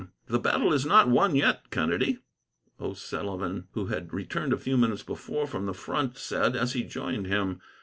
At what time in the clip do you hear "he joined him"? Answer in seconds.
6.73-7.61